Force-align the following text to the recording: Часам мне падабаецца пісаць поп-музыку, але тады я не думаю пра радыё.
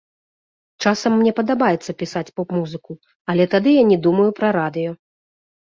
Часам 0.85 1.13
мне 1.17 1.33
падабаецца 1.41 1.91
пісаць 2.01 2.25
поп-музыку, 2.41 2.91
але 3.35 3.43
тады 3.53 3.69
я 3.81 3.89
не 3.95 4.03
думаю 4.09 4.29
пра 4.43 4.49
радыё. 4.61 4.91